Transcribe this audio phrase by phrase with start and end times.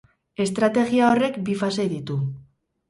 [0.45, 2.21] Estrategia horrek bi fase ditu.